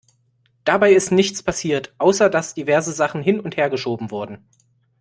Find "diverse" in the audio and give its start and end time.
2.55-2.91